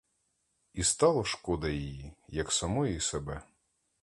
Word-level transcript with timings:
І 0.73 0.83
стало 0.83 1.23
шкода 1.23 1.69
її, 1.69 2.13
як 2.27 2.51
самої 2.51 2.99
себе. 2.99 3.41